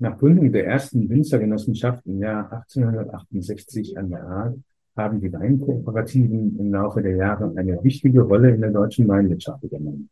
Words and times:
Nach 0.00 0.16
Gründung 0.16 0.52
der 0.52 0.64
ersten 0.64 1.08
Winzergenossenschaft 1.08 2.06
im 2.06 2.20
Jahr 2.20 2.52
1868 2.52 3.98
an 3.98 4.10
der 4.10 4.22
Ahr 4.22 4.54
haben 4.96 5.20
die 5.20 5.32
Weinkooperativen 5.32 6.56
im 6.56 6.72
Laufe 6.72 7.02
der 7.02 7.16
Jahre 7.16 7.52
eine 7.56 7.82
wichtige 7.82 8.20
Rolle 8.20 8.54
in 8.54 8.60
der 8.60 8.70
deutschen 8.70 9.08
Weinwirtschaft 9.08 9.64
übernommen. 9.64 10.08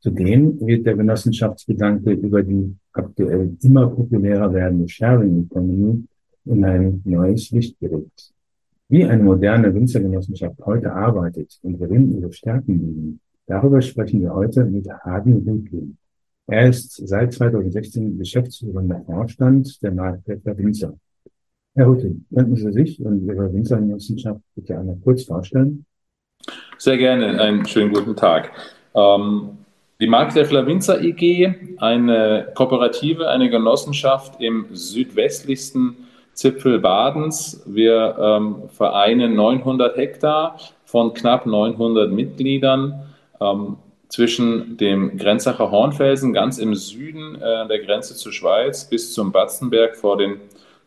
Zudem 0.00 0.58
wird 0.66 0.84
der 0.84 0.96
Genossenschaftsgedanke 0.96 2.10
über 2.10 2.42
die 2.42 2.74
aktuell 2.92 3.56
immer 3.62 3.86
populärer 3.86 4.52
werdende 4.52 4.88
Sharing 4.88 5.44
Economy 5.44 6.04
in 6.46 6.64
ein 6.64 7.00
neues 7.04 7.52
Licht 7.52 7.78
gerückt. 7.78 8.32
Wie 8.88 9.04
eine 9.04 9.22
moderne 9.22 9.72
Winzergenossenschaft 9.72 10.58
heute 10.66 10.92
arbeitet 10.92 11.56
und 11.62 11.78
worin 11.78 12.18
ihre 12.18 12.32
Stärken 12.32 12.80
liegen, 12.80 13.20
darüber 13.46 13.80
sprechen 13.80 14.22
wir 14.22 14.34
heute 14.34 14.64
mit 14.64 14.88
Hagen 14.90 15.46
Rüdlin. 15.46 15.96
Er 16.50 16.68
ist 16.68 16.96
seit 17.06 17.32
2016 17.32 18.18
geschäftsführender 18.18 19.00
Vorstand 19.06 19.80
der 19.84 19.92
Marktplätze 19.92 20.58
Winzer. 20.58 20.94
Herr 21.76 21.86
Rüdlin, 21.86 22.26
könnten 22.34 22.56
Sie 22.56 22.72
sich 22.72 23.00
und 23.00 23.24
Ihre 23.24 23.52
Winzergenossenschaft 23.52 24.40
bitte 24.56 24.76
einmal 24.76 24.96
kurz 25.04 25.22
vorstellen? 25.22 25.86
Sehr 26.76 26.98
gerne, 26.98 27.40
einen 27.40 27.64
schönen 27.66 27.92
guten 27.92 28.16
Tag. 28.16 28.50
Ähm, 28.96 29.58
die 30.00 30.08
Markgräfler 30.08 30.66
Winzer 30.66 31.00
EG, 31.00 31.54
eine 31.78 32.48
Kooperative, 32.56 33.28
eine 33.28 33.48
Genossenschaft 33.48 34.40
im 34.40 34.66
südwestlichsten 34.72 35.98
Zipfel 36.32 36.80
Badens. 36.80 37.62
Wir 37.64 38.16
ähm, 38.18 38.68
vereinen 38.70 39.36
900 39.36 39.96
Hektar 39.96 40.58
von 40.84 41.14
knapp 41.14 41.46
900 41.46 42.10
Mitgliedern 42.10 43.04
ähm, 43.40 43.76
zwischen 44.10 44.76
dem 44.76 45.16
Grenzacher 45.16 45.70
Hornfelsen 45.70 46.32
ganz 46.32 46.58
im 46.58 46.74
Süden 46.74 47.36
äh, 47.36 47.66
der 47.68 47.78
Grenze 47.78 48.14
zur 48.14 48.32
Schweiz 48.32 48.84
bis 48.84 49.14
zum 49.14 49.32
Batzenberg 49.32 49.96
vor 49.96 50.18
den 50.18 50.40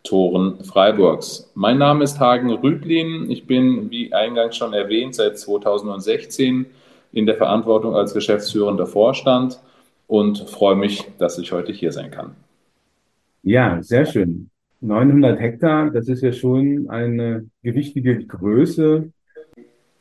Toren 0.04 0.62
Freiburgs. 0.66 1.50
Mein 1.56 1.78
Name 1.78 2.04
ist 2.04 2.20
Hagen 2.20 2.52
Rüblin. 2.52 3.32
Ich 3.32 3.48
bin, 3.48 3.90
wie 3.90 4.14
eingangs 4.14 4.58
schon 4.58 4.74
erwähnt, 4.74 5.16
seit 5.16 5.40
2016 5.40 6.66
in 7.14 7.26
der 7.26 7.36
Verantwortung 7.36 7.96
als 7.96 8.14
geschäftsführender 8.14 8.86
Vorstand 8.86 9.60
und 10.08 10.50
freue 10.50 10.76
mich, 10.76 11.06
dass 11.18 11.38
ich 11.38 11.54
heute 11.54 11.72
hier 11.72 11.94
sein 11.94 12.12
kann. 12.12 12.36
Ja, 13.44 13.82
sehr 13.82 14.06
schön. 14.06 14.50
900 14.82 15.40
Hektar, 15.40 15.90
das 15.92 16.10
ist 16.10 16.22
ja 16.22 16.34
schon 16.34 16.90
eine 16.90 17.46
gewichtige 17.62 18.26
Größe. 18.26 19.12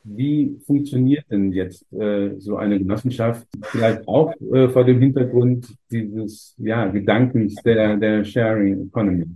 Wie 0.05 0.59
funktioniert 0.67 1.25
denn 1.31 1.53
jetzt 1.53 1.91
äh, 1.93 2.33
so 2.39 2.57
eine 2.57 2.79
Genossenschaft? 2.79 3.47
Vielleicht 3.63 4.07
auch 4.09 4.33
äh, 4.53 4.69
vor 4.69 4.85
dem 4.85 5.01
Hintergrund 5.01 5.69
dieses 5.91 6.55
ja, 6.59 6.87
Gedankens 6.87 7.55
der, 7.65 7.97
der 7.97 8.25
Sharing 8.25 8.87
Economy. 8.89 9.27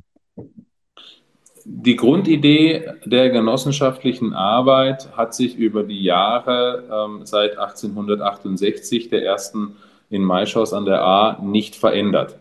Die 1.65 1.97
Grundidee 1.97 2.85
der 3.05 3.31
genossenschaftlichen 3.31 4.33
Arbeit 4.33 5.17
hat 5.17 5.35
sich 5.35 5.57
über 5.57 5.83
die 5.83 6.03
Jahre 6.03 6.85
ähm, 6.93 7.27
seit 7.27 7.59
1868, 7.59 9.09
der 9.09 9.25
ersten 9.25 9.77
in 10.09 10.23
Maischaus 10.23 10.73
an 10.73 10.85
der 10.85 11.03
A, 11.03 11.41
nicht 11.43 11.75
verändert. 11.75 12.39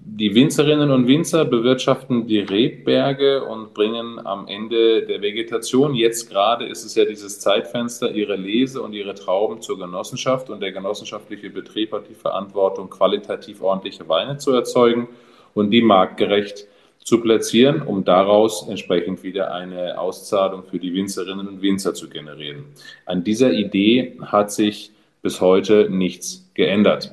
Die 0.00 0.34
Winzerinnen 0.34 0.90
und 0.90 1.06
Winzer 1.06 1.44
bewirtschaften 1.44 2.26
die 2.26 2.40
Rebberge 2.40 3.44
und 3.44 3.74
bringen 3.74 4.18
am 4.26 4.48
Ende 4.48 5.06
der 5.06 5.22
Vegetation, 5.22 5.94
jetzt 5.94 6.30
gerade 6.30 6.66
ist 6.66 6.84
es 6.84 6.94
ja 6.94 7.04
dieses 7.04 7.38
Zeitfenster, 7.38 8.10
ihre 8.10 8.34
Lese 8.34 8.82
und 8.82 8.94
ihre 8.94 9.14
Trauben 9.14 9.60
zur 9.60 9.78
Genossenschaft 9.78 10.50
und 10.50 10.60
der 10.60 10.72
genossenschaftliche 10.72 11.50
Betrieb 11.50 11.92
hat 11.92 12.08
die 12.08 12.14
Verantwortung, 12.14 12.90
qualitativ 12.90 13.62
ordentliche 13.62 14.08
Weine 14.08 14.38
zu 14.38 14.50
erzeugen 14.52 15.08
und 15.54 15.70
die 15.70 15.82
marktgerecht 15.82 16.66
zu 17.04 17.20
platzieren, 17.20 17.82
um 17.82 18.04
daraus 18.04 18.68
entsprechend 18.68 19.22
wieder 19.22 19.52
eine 19.54 20.00
Auszahlung 20.00 20.64
für 20.64 20.78
die 20.78 20.94
Winzerinnen 20.94 21.46
und 21.46 21.62
Winzer 21.62 21.94
zu 21.94 22.08
generieren. 22.08 22.64
An 23.06 23.22
dieser 23.22 23.52
Idee 23.52 24.18
hat 24.20 24.50
sich 24.50 24.90
bis 25.22 25.40
heute 25.40 25.88
nichts 25.90 26.50
geändert. 26.54 27.12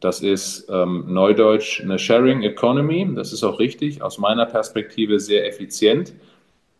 Das 0.00 0.22
ist 0.22 0.66
ähm, 0.70 1.04
neudeutsch 1.08 1.82
eine 1.82 1.98
Sharing 1.98 2.42
Economy. 2.42 3.08
Das 3.14 3.32
ist 3.32 3.44
auch 3.44 3.58
richtig, 3.58 4.02
aus 4.02 4.18
meiner 4.18 4.46
Perspektive 4.46 5.20
sehr 5.20 5.46
effizient, 5.46 6.14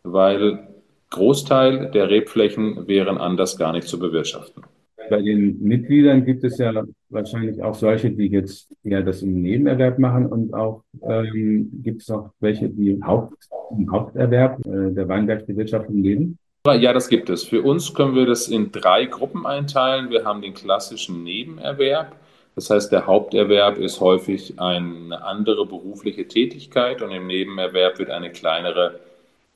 weil 0.02 0.66
Großteil 1.10 1.90
der 1.90 2.08
Rebflächen 2.08 2.88
wären 2.88 3.18
anders 3.18 3.58
gar 3.58 3.72
nicht 3.72 3.88
zu 3.88 3.98
bewirtschaften. 3.98 4.62
Bei 5.10 5.20
den 5.20 5.60
Mitgliedern 5.60 6.24
gibt 6.24 6.44
es 6.44 6.58
ja 6.58 6.84
wahrscheinlich 7.08 7.62
auch 7.62 7.74
solche, 7.74 8.10
die 8.10 8.28
jetzt 8.28 8.72
eher 8.84 9.02
das 9.02 9.22
im 9.22 9.42
Nebenerwerb 9.42 9.98
machen 9.98 10.26
und 10.26 10.54
auch 10.54 10.84
ähm, 11.02 11.68
gibt 11.82 12.02
es 12.02 12.10
auch 12.10 12.30
welche, 12.38 12.68
die 12.68 13.02
Haupt, 13.02 13.34
im 13.76 13.90
Haupterwerb 13.90 14.64
äh, 14.66 14.92
der 14.92 15.08
Weinbergbewirtschaftung 15.08 16.02
leben. 16.02 16.38
Ja, 16.66 16.92
das 16.92 17.08
gibt 17.08 17.28
es. 17.28 17.42
Für 17.42 17.62
uns 17.62 17.92
können 17.92 18.14
wir 18.14 18.26
das 18.26 18.48
in 18.48 18.70
drei 18.70 19.06
Gruppen 19.06 19.46
einteilen. 19.46 20.10
Wir 20.10 20.24
haben 20.24 20.42
den 20.42 20.54
klassischen 20.54 21.24
Nebenerwerb. 21.24 22.14
Das 22.54 22.70
heißt, 22.70 22.92
der 22.92 23.06
Haupterwerb 23.06 23.78
ist 23.78 24.00
häufig 24.00 24.58
eine 24.58 25.22
andere 25.24 25.66
berufliche 25.66 26.26
Tätigkeit 26.26 27.00
und 27.00 27.10
im 27.10 27.26
Nebenerwerb 27.26 27.98
wird 27.98 28.10
eine 28.10 28.30
kleinere 28.30 29.00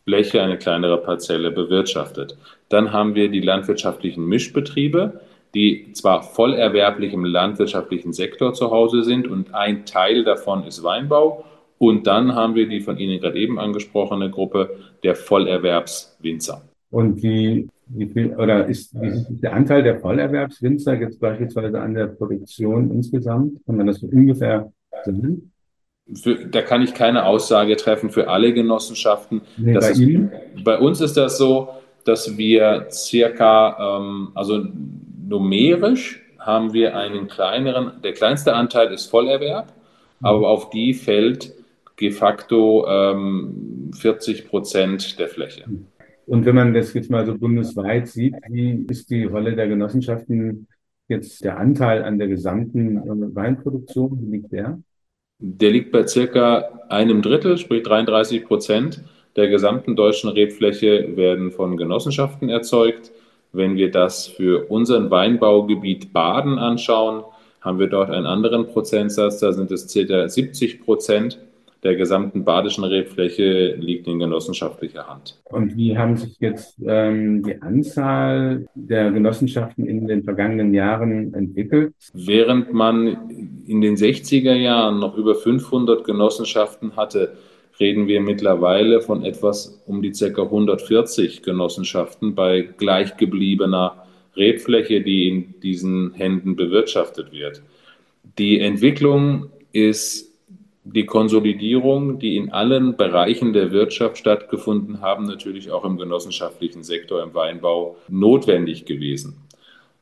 Fläche, 0.05 0.43
eine 0.43 0.59
kleinere 0.59 0.99
Parzelle 0.99 1.51
bewirtschaftet. 1.51 2.37
Dann 2.69 2.93
haben 2.93 3.15
wir 3.15 3.29
die 3.29 3.41
landwirtschaftlichen 3.41 4.27
Mischbetriebe 4.27 5.21
die 5.55 5.93
zwar 5.93 6.23
vollerwerblich 6.23 7.13
im 7.13 7.25
landwirtschaftlichen 7.25 8.13
Sektor 8.13 8.53
zu 8.55 8.71
Hause 8.71 9.05
sind 9.05 9.29
und 9.29 9.55
ein 9.55 9.87
Teil 9.87 10.25
davon 10.25 10.67
ist 10.67 10.83
Weinbau. 10.83 11.45
Und 11.79 12.07
dann 12.07 12.35
haben 12.35 12.55
wir 12.55 12.69
die 12.69 12.81
von 12.81 12.99
Ihnen 12.99 13.21
gerade 13.21 13.39
eben 13.39 13.59
angesprochene 13.59 14.31
Gruppe 14.31 14.77
der 15.03 15.15
Vollerwerbswinzer. 15.15 16.63
Und 16.91 17.23
wie, 17.23 17.69
wie 17.87 18.07
viel, 18.07 18.35
oder 18.37 18.67
ist, 18.67 18.95
wie 19.01 19.09
ist 19.09 19.27
der 19.43 19.53
Anteil 19.53 19.83
der 19.83 19.99
Vollerwerbswinzer 19.99 20.95
jetzt 20.95 21.21
beispielsweise 21.21 21.81
an 21.81 21.95
der 21.95 22.07
Produktion 22.07 22.91
insgesamt? 22.91 23.65
Kann 23.67 23.77
man 23.77 23.87
das 23.87 24.01
so 24.01 24.07
ungefähr 24.07 24.73
sagen? 25.05 25.53
Für, 26.23 26.35
da 26.47 26.63
kann 26.63 26.83
ich 26.83 26.93
keine 26.93 27.25
Aussage 27.25 27.77
treffen 27.77 28.11
für 28.11 28.29
alle 28.29 28.53
Genossenschaften. 28.53 29.41
Nee, 29.57 29.75
bei, 29.75 29.91
ist, 29.91 30.65
bei, 30.65 30.79
uns 30.79 31.01
ist 31.01 31.17
das 31.17 31.39
so, 31.39 31.69
dass 32.05 32.37
wir 32.37 32.89
circa, 32.91 33.99
ähm, 33.99 34.29
also 34.35 34.67
numerisch 35.27 36.23
haben 36.39 36.75
wir 36.75 36.97
einen 36.97 37.29
kleineren, 37.29 37.93
der 38.03 38.13
kleinste 38.13 38.55
Anteil 38.55 38.93
ist 38.93 39.07
Vollerwerb, 39.07 39.73
mhm. 40.21 40.27
aber 40.27 40.49
auf 40.49 40.71
die 40.71 40.93
fällt 40.93 41.55
de 42.01 42.11
facto 42.11 42.87
ähm, 42.87 43.91
40 43.95 44.49
Prozent 44.49 45.19
der 45.19 45.29
Fläche. 45.29 45.65
Und 46.27 46.47
wenn 46.47 46.55
man 46.55 46.75
das 46.75 46.95
jetzt 46.95 47.11
mal 47.11 47.27
so 47.27 47.37
bundesweit 47.37 48.09
sieht, 48.09 48.35
wie 48.49 48.85
ist 48.89 49.11
die 49.11 49.25
Rolle 49.25 49.55
der 49.55 49.69
Genossenschaften 49.69 50.67
jetzt 51.09 51.45
der 51.45 51.59
Anteil 51.59 52.03
an 52.05 52.19
der 52.19 52.29
gesamten 52.29 52.97
äh, 52.97 53.35
Weinproduktion? 53.35 54.19
Wie 54.21 54.37
liegt 54.37 54.53
der? 54.53 54.81
Der 55.39 55.71
liegt 55.71 55.93
bei 55.93 56.07
circa 56.07 56.87
einem 56.89 57.21
Drittel, 57.21 57.59
sprich 57.59 57.83
33 57.83 58.45
Prozent 58.45 59.05
der 59.37 59.49
gesamten 59.49 59.97
deutschen 59.97 60.31
Rebfläche 60.31 61.17
werden 61.17 61.51
von 61.51 61.77
Genossenschaften 61.77 62.49
erzeugt. 62.49 63.11
Wenn 63.53 63.77
wir 63.77 63.91
das 63.91 64.27
für 64.29 64.71
unseren 64.71 65.11
Weinbaugebiet 65.11 66.13
Baden 66.13 66.59
anschauen, 66.59 67.25
haben 67.61 67.79
wir 67.79 67.89
dort 67.89 68.11
einen 68.11 68.27
anderen 68.27 68.69
Prozentsatz. 68.69 69.41
Da 69.41 69.53
sind 69.53 69.71
es 69.73 69.93
ca. 69.93 70.29
70 70.29 70.83
Prozent 70.83 71.39
der 71.85 71.97
gesamten 71.97 72.45
badischen 72.45 72.83
Rebfläche 72.85 73.75
liegt 73.75 74.07
in 74.07 74.19
genossenschaftlicher 74.19 75.07
Hand. 75.07 75.39
Und 75.45 75.77
wie 75.77 75.99
haben 75.99 76.17
sich 76.17 76.37
jetzt 76.41 76.79
ähm, 76.85 77.43
die 77.43 77.61
Anzahl 77.61 78.67
der 78.75 79.11
Genossenschaften 79.11 79.87
in 79.87 80.07
den 80.07 80.25
vergangenen 80.25 80.73
Jahren 80.73 81.35
entwickelt? 81.35 81.93
Während 82.15 82.73
man 82.73 83.29
in 83.67 83.83
den 83.83 83.97
60er 83.97 84.55
Jahren 84.55 84.99
noch 84.99 85.17
über 85.19 85.35
500 85.35 86.05
Genossenschaften 86.05 86.97
hatte, 86.97 87.37
reden 87.79 88.09
wir 88.09 88.23
mittlerweile 88.23 89.03
von 89.03 89.25
etwas 89.25 89.83
um 89.87 90.01
die 90.01 90.13
ca. 90.13 90.43
140 90.43 91.43
Genossenschaften 91.43 92.35
bei 92.35 92.63
gleichgebliebener 92.63 94.05
Rebfläche, 94.37 95.03
die 95.03 95.29
in 95.29 95.61
diesen 95.61 96.15
Händen 96.15 96.57
bewirtschaftet 96.57 97.31
wird. 97.31 97.63
Die 98.39 98.59
Entwicklung 98.61 99.51
ist 99.73 100.34
die 100.85 101.07
Konsolidierung, 101.07 102.19
die 102.19 102.37
in 102.37 102.53
allen 102.53 102.97
Bereichen 102.97 103.55
der 103.55 103.73
Wirtschaft 103.73 104.19
stattgefunden 104.19 105.01
haben, 105.01 105.25
natürlich 105.25 105.71
auch 105.71 105.85
im 105.85 105.97
genossenschaftlichen 105.97 106.83
Sektor, 106.83 107.23
im 107.23 107.35
Weinbau, 107.35 107.97
notwendig 108.09 108.85
gewesen. 108.85 109.37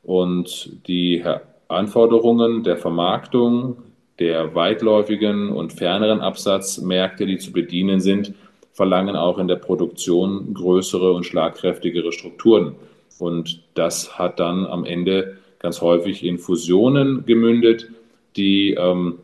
Und 0.03 0.87
die 0.87 1.23
Anforderungen 1.69 2.63
der 2.63 2.75
Vermarktung, 2.75 3.77
der 4.19 4.53
weitläufigen 4.53 5.49
und 5.49 5.71
ferneren 5.71 6.19
Absatzmärkte, 6.19 7.25
die 7.25 7.37
zu 7.37 7.53
bedienen 7.53 8.01
sind, 8.01 8.33
verlangen 8.73 9.15
auch 9.15 9.37
in 9.37 9.47
der 9.47 9.55
Produktion 9.55 10.53
größere 10.53 11.13
und 11.13 11.25
schlagkräftigere 11.25 12.11
Strukturen. 12.11 12.75
Und 13.19 13.61
das 13.75 14.19
hat 14.19 14.39
dann 14.39 14.65
am 14.65 14.83
Ende 14.83 15.37
ganz 15.59 15.81
häufig 15.81 16.25
in 16.25 16.37
Fusionen 16.37 17.25
gemündet, 17.25 17.89
die 18.35 18.73
ähm, 18.73 19.19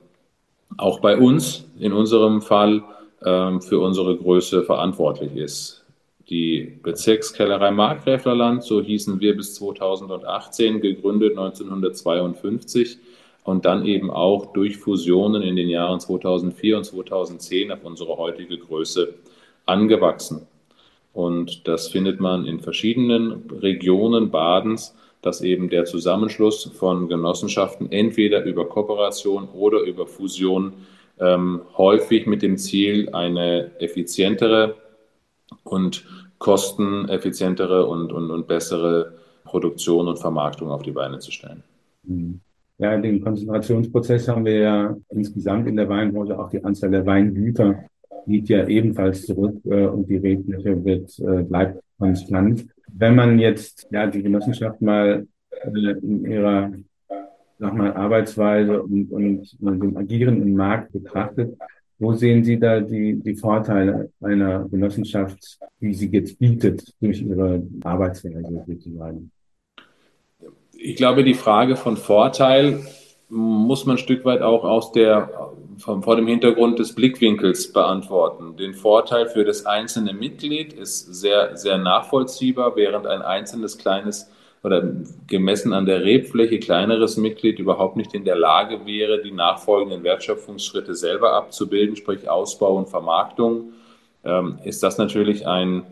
auch 0.78 1.00
bei 1.00 1.18
uns 1.18 1.66
in 1.80 1.94
unserem 1.94 2.42
Fall 2.42 2.84
ähm, 3.26 3.62
für 3.62 3.80
unsere 3.80 4.16
Größe 4.16 4.64
verantwortlich 4.64 5.36
ist. 5.36 5.84
Die 6.30 6.78
Bezirkskellerei 6.84 7.72
Markgräflerland, 7.72 8.64
so 8.64 8.82
hießen 8.82 9.20
wir 9.20 9.36
bis 9.36 9.56
2018, 9.56 10.80
gegründet 10.80 11.32
1952 11.38 13.00
und 13.44 13.66
dann 13.66 13.84
eben 13.86 14.12
auch 14.12 14.54
durch 14.54 14.78
Fusionen 14.78 15.42
in 15.42 15.56
den 15.56 15.70
Jahren 15.70 16.00
2004 16.00 16.78
und 16.78 16.84
2010 16.84 17.72
auf 17.72 17.84
unsere 17.84 18.16
heutige 18.18 18.58
Größe 18.60 19.16
angewachsen. 19.66 20.46
Und 21.14 21.68
das 21.68 21.88
findet 21.88 22.20
man 22.20 22.46
in 22.46 22.60
verschiedenen 22.60 23.50
Regionen 23.50 24.30
Badens, 24.30 24.96
dass 25.22 25.42
eben 25.42 25.70
der 25.70 25.86
Zusammenschluss 25.86 26.66
von 26.66 27.08
Genossenschaften 27.08 27.92
entweder 27.92 28.44
über 28.44 28.68
Kooperation 28.68 29.50
oder 29.50 29.82
über 29.82 30.08
Fusion 30.08 30.74
ähm, 31.20 31.62
häufig 31.78 32.26
mit 32.26 32.42
dem 32.42 32.58
Ziel, 32.58 33.10
eine 33.10 33.72
effizientere 33.80 34.76
und 35.64 36.06
kosteneffizientere 36.38 37.86
und, 37.86 38.14
und, 38.14 38.32
und 38.32 38.48
bessere 38.48 39.14
Produktion 39.44 40.08
und 40.08 40.20
Vermarktung 40.20 40.70
auf 40.70 40.84
die 40.84 40.92
Beine 40.92 41.20
zu 41.20 41.32
stellen. 41.32 41.64
Mhm. 42.04 42.40
Ja, 42.78 42.98
den 42.98 43.22
Konzentrationsprozess 43.22 44.30
haben 44.30 44.46
wir 44.46 44.58
ja 44.58 44.98
insgesamt 45.10 45.68
in 45.68 45.76
der 45.76 45.90
Weinbranche, 45.90 46.40
auch 46.40 46.50
die 46.50 46.64
Anzahl 46.64 46.92
der 46.92 47.06
Weingüter 47.06 47.84
geht 48.26 48.48
ja 48.48 48.68
ebenfalls 48.68 49.26
zurück 49.26 49.60
äh, 49.66 49.86
und 49.88 50.08
die 50.08 50.18
Rebfläche 50.18 50.84
wird, 50.86 51.20
äh, 51.20 51.44
bleibt 51.44 51.84
konstant. 52.00 52.66
Wenn 52.92 53.16
man 53.16 53.38
jetzt 53.38 53.88
ja 53.92 54.08
die 54.08 54.24
Genossenschaft 54.24 54.82
mal 54.82 55.28
äh, 55.52 55.92
in 56.02 56.26
ihrer 56.26 56.72
sag 57.60 57.74
mal, 57.74 57.94
Arbeitsweise 57.94 58.82
und, 58.82 59.12
und, 59.12 59.58
und 59.60 59.80
dem 59.80 59.98
Agieren 59.98 60.42
im 60.42 60.54
Markt 60.54 60.94
betrachtet, 60.94 61.58
wo 62.00 62.14
sehen 62.14 62.46
Sie 62.46 62.58
da 62.58 62.80
die, 62.80 63.20
die 63.20 63.36
Vorteile 63.36 64.10
einer 64.22 64.68
Genossenschaft, 64.70 65.60
die 65.82 65.94
sie 65.94 66.08
jetzt 66.08 66.40
bietet 66.40 66.94
durch 67.02 67.22
ihre 67.22 67.62
Arbeitsweise 67.84 68.64
sozusagen? 68.66 69.32
Ich 70.72 70.96
glaube, 70.96 71.26
die 71.26 71.34
Frage 71.34 71.76
von 71.76 71.98
Vorteil 71.98 72.80
muss 73.30 73.86
man 73.86 73.96
ein 73.96 74.00
Stück 74.00 74.26
weit 74.26 74.42
auch 74.42 74.64
aus 74.64 74.92
der, 74.92 75.52
vor 75.78 76.16
dem 76.16 76.28
Hintergrund 76.28 76.80
des 76.80 76.94
Blickwinkels 76.96 77.72
beantworten. 77.72 78.58
Den 78.58 78.74
Vorteil 78.74 79.28
für 79.28 79.46
das 79.46 79.66
einzelne 79.66 80.14
Mitglied 80.14 80.74
ist 80.74 81.14
sehr, 81.14 81.56
sehr 81.56 81.78
nachvollziehbar, 81.78 82.76
während 82.76 83.06
ein 83.06 83.22
einzelnes 83.22 83.78
kleines 83.78 84.30
oder 84.64 84.84
gemessen 85.28 85.74
an 85.74 85.86
der 85.86 86.04
Rebfläche 86.04 86.60
kleineres 86.60 87.16
Mitglied 87.16 87.60
überhaupt 87.60 87.96
nicht 87.96 88.14
in 88.14 88.26
der 88.26 88.36
Lage 88.36 88.86
wäre, 88.86 89.22
die 89.22 89.32
nachfolgenden 89.32 90.04
Wertschöpfungsschritte 90.04 90.96
selber 90.96 91.34
abzubilden, 91.34 91.96
sprich 91.96 92.30
Ausbau 92.30 92.76
und 92.76 92.90
Vermarktung, 92.90 93.72
ähm, 94.26 94.60
ist 94.66 94.84
das 94.84 94.98
natürlich 94.98 95.48
ein 95.48 95.84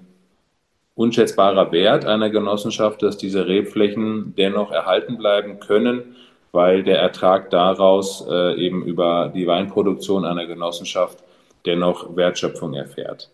unschätzbarer 0.95 1.71
Wert 1.71 2.05
einer 2.05 2.29
Genossenschaft, 2.29 3.03
dass 3.03 3.17
diese 3.17 3.47
Rebflächen 3.47 4.33
dennoch 4.35 4.71
erhalten 4.71 5.17
bleiben 5.17 5.59
können, 5.59 6.15
weil 6.51 6.83
der 6.83 6.99
Ertrag 6.99 7.49
daraus 7.49 8.25
äh, 8.29 8.55
eben 8.55 8.83
über 8.83 9.31
die 9.33 9.47
Weinproduktion 9.47 10.25
einer 10.25 10.45
Genossenschaft 10.45 11.23
dennoch 11.65 12.15
Wertschöpfung 12.15 12.73
erfährt. 12.73 13.29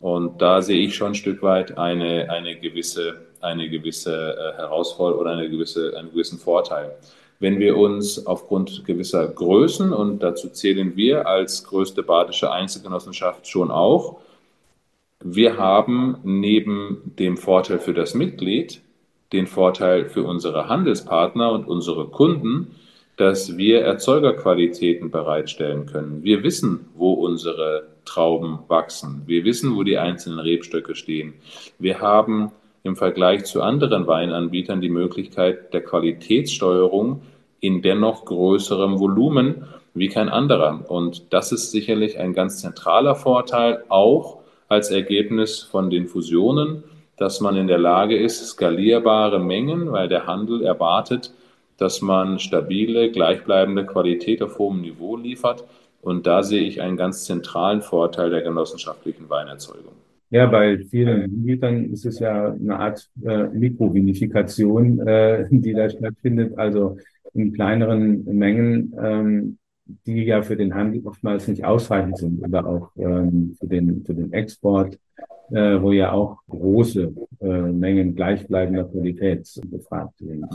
Und 0.00 0.42
da 0.42 0.62
sehe 0.62 0.84
ich 0.84 0.96
schon 0.96 1.12
ein 1.12 1.14
Stück 1.14 1.42
weit 1.42 1.78
eine, 1.78 2.28
eine 2.28 2.56
gewisse, 2.56 3.22
eine 3.40 3.68
gewisse 3.68 4.36
äh, 4.36 4.56
Herausforderung 4.56 5.20
oder 5.20 5.30
eine 5.32 5.48
gewisse, 5.48 5.96
einen 5.96 6.10
gewissen 6.10 6.38
Vorteil. 6.38 6.96
Wenn 7.38 7.58
wir 7.58 7.76
uns 7.76 8.26
aufgrund 8.26 8.84
gewisser 8.84 9.26
Größen, 9.28 9.92
und 9.92 10.20
dazu 10.22 10.48
zählen 10.48 10.96
wir 10.96 11.26
als 11.26 11.64
größte 11.64 12.02
badische 12.02 12.52
Einzelgenossenschaft 12.52 13.46
schon 13.46 13.70
auch, 13.70 14.20
wir 15.24 15.56
haben 15.56 16.18
neben 16.24 17.14
dem 17.18 17.36
Vorteil 17.36 17.78
für 17.78 17.94
das 17.94 18.14
Mitglied 18.14 18.80
den 19.32 19.46
Vorteil 19.46 20.06
für 20.06 20.24
unsere 20.24 20.68
Handelspartner 20.68 21.52
und 21.52 21.66
unsere 21.66 22.06
Kunden, 22.06 22.76
dass 23.16 23.56
wir 23.56 23.82
Erzeugerqualitäten 23.82 25.10
bereitstellen 25.10 25.86
können. 25.86 26.22
Wir 26.22 26.42
wissen, 26.42 26.86
wo 26.94 27.12
unsere 27.12 27.86
Trauben 28.04 28.58
wachsen. 28.68 29.22
Wir 29.26 29.44
wissen, 29.44 29.76
wo 29.76 29.82
die 29.82 29.98
einzelnen 29.98 30.38
Rebstöcke 30.38 30.94
stehen. 30.94 31.34
Wir 31.78 32.00
haben 32.00 32.50
im 32.82 32.96
Vergleich 32.96 33.44
zu 33.44 33.62
anderen 33.62 34.06
Weinanbietern 34.06 34.80
die 34.80 34.88
Möglichkeit 34.88 35.72
der 35.72 35.82
Qualitätssteuerung 35.82 37.22
in 37.60 37.80
dennoch 37.80 38.24
größerem 38.24 38.98
Volumen 38.98 39.66
wie 39.94 40.08
kein 40.08 40.28
anderer. 40.28 40.84
Und 40.88 41.32
das 41.32 41.52
ist 41.52 41.70
sicherlich 41.70 42.18
ein 42.18 42.32
ganz 42.32 42.60
zentraler 42.60 43.14
Vorteil, 43.14 43.84
auch 43.88 44.38
als 44.68 44.90
Ergebnis 44.90 45.60
von 45.62 45.90
den 45.90 46.08
Fusionen, 46.08 46.82
dass 47.22 47.40
man 47.40 47.54
in 47.54 47.68
der 47.68 47.78
Lage 47.78 48.16
ist, 48.16 48.44
skalierbare 48.44 49.38
Mengen, 49.38 49.92
weil 49.92 50.08
der 50.08 50.26
Handel 50.26 50.62
erwartet, 50.62 51.32
dass 51.76 52.02
man 52.02 52.40
stabile, 52.40 53.12
gleichbleibende 53.12 53.86
Qualität 53.86 54.42
auf 54.42 54.58
hohem 54.58 54.80
Niveau 54.80 55.16
liefert. 55.16 55.64
Und 56.00 56.26
da 56.26 56.42
sehe 56.42 56.62
ich 56.62 56.82
einen 56.82 56.96
ganz 56.96 57.24
zentralen 57.24 57.80
Vorteil 57.80 58.30
der 58.30 58.42
genossenschaftlichen 58.42 59.30
Weinerzeugung. 59.30 59.92
Ja, 60.30 60.46
bei 60.46 60.78
vielen 60.78 61.22
Anbietern 61.22 61.92
ist 61.92 62.06
es 62.06 62.18
ja 62.18 62.50
eine 62.52 62.76
Art 62.80 63.08
äh, 63.24 63.44
Mikrovinifikation, 63.44 65.06
äh, 65.06 65.46
die 65.48 65.74
da 65.74 65.88
stattfindet, 65.88 66.58
also 66.58 66.96
in 67.34 67.52
kleineren 67.52 68.24
Mengen, 68.24 68.94
ähm, 69.00 69.58
die 70.06 70.24
ja 70.24 70.42
für 70.42 70.56
den 70.56 70.74
Handel 70.74 71.02
oftmals 71.04 71.46
nicht 71.46 71.64
ausreichend 71.64 72.18
sind 72.18 72.42
oder 72.42 72.66
auch 72.66 72.90
ähm, 72.96 73.54
für, 73.60 73.68
den, 73.68 74.04
für 74.04 74.14
den 74.14 74.32
Export, 74.32 74.98
äh, 75.50 75.80
wo 75.80 75.92
ja 75.92 76.12
auch 76.12 76.38
große 76.48 77.12
äh, 77.40 77.46
Mengen 77.46 78.14
gleichbleibender 78.14 78.84
Qualität 78.84 79.48
gefragt 79.70 80.18
sind. 80.18 80.46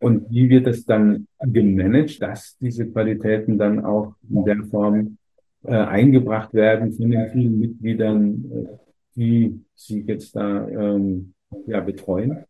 Und 0.00 0.30
wie 0.30 0.48
wird 0.48 0.66
es 0.66 0.84
dann 0.84 1.26
gemanagt, 1.40 2.22
dass 2.22 2.56
diese 2.58 2.86
Qualitäten 2.86 3.58
dann 3.58 3.84
auch 3.84 4.14
in 4.30 4.44
der 4.44 4.62
Form 4.70 5.18
äh, 5.64 5.72
eingebracht 5.74 6.54
werden 6.54 6.92
von 6.92 7.10
den 7.10 7.28
vielen 7.30 7.58
Mitgliedern, 7.58 8.44
äh, 8.52 8.76
die 9.16 9.60
Sie 9.74 10.04
jetzt 10.06 10.36
da 10.36 10.68
ähm, 10.68 11.34
ja, 11.66 11.80
betreuen? 11.80 12.44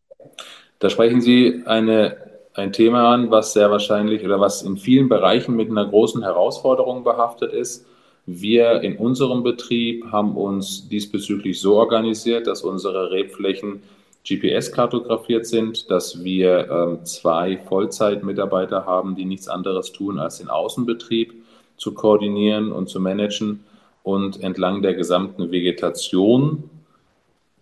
Da 0.79 0.91
sprechen 0.91 1.23
Sie 1.23 1.63
eine, 1.65 2.17
ein 2.55 2.73
Thema 2.73 3.15
an, 3.15 3.31
was 3.31 3.55
sehr 3.55 3.71
wahrscheinlich 3.71 4.25
oder 4.25 4.41
was 4.41 4.63
in 4.63 4.77
vielen 4.77 5.09
Bereichen 5.09 5.57
mit 5.57 5.71
einer 5.71 5.89
großen 5.89 6.23
Herausforderung 6.23 7.03
behaftet 7.03 7.53
ist. 7.53 7.87
Wir 8.31 8.83
in 8.83 8.99
unserem 8.99 9.43
Betrieb 9.43 10.05
haben 10.13 10.37
uns 10.37 10.87
diesbezüglich 10.87 11.59
so 11.63 11.77
organisiert, 11.77 12.47
dass 12.47 12.61
unsere 12.61 13.11
Rebflächen 13.11 13.83
GPS 14.23 14.71
kartografiert 14.71 15.47
sind, 15.47 15.91
dass 15.91 16.23
wir 16.23 16.71
ähm, 16.71 17.07
zwei 17.07 17.57
Vollzeitmitarbeiter 17.57 18.85
haben, 18.85 19.17
die 19.17 19.25
nichts 19.25 19.49
anderes 19.49 19.93
tun, 19.93 20.19
als 20.19 20.41
den 20.41 20.51
Außenbetrieb 20.51 21.33
zu 21.79 21.95
koordinieren 21.95 22.71
und 22.71 22.91
zu 22.91 23.01
managen 23.01 23.65
und 24.03 24.43
entlang 24.43 24.83
der 24.83 24.93
gesamten 24.93 25.51
Vegetation 25.51 26.69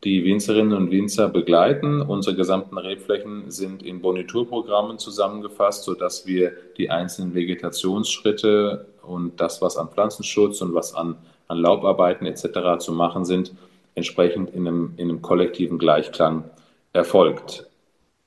die 0.04 0.24
Winzerinnen 0.24 0.72
und 0.72 0.90
Winzer 0.90 1.28
begleiten. 1.28 2.00
Unsere 2.00 2.36
gesamten 2.36 2.78
Rebflächen 2.78 3.50
sind 3.50 3.82
in 3.82 4.00
Boniturprogrammen 4.00 4.98
zusammengefasst, 4.98 5.84
sodass 5.84 6.26
wir 6.26 6.52
die 6.76 6.90
einzelnen 6.90 7.34
Vegetationsschritte 7.34 8.86
und 9.02 9.40
das, 9.40 9.62
was 9.62 9.76
an 9.76 9.88
Pflanzenschutz 9.88 10.60
und 10.60 10.74
was 10.74 10.94
an, 10.94 11.16
an 11.48 11.58
Laubarbeiten 11.58 12.26
etc. 12.26 12.78
zu 12.78 12.92
machen 12.92 13.24
sind, 13.24 13.52
entsprechend 13.94 14.50
in 14.50 14.66
einem, 14.66 14.94
in 14.96 15.08
einem 15.08 15.22
kollektiven 15.22 15.78
Gleichklang 15.78 16.44
erfolgt. 16.92 17.66